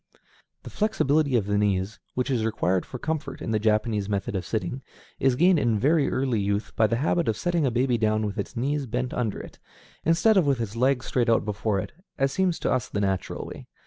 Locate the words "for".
2.87-2.97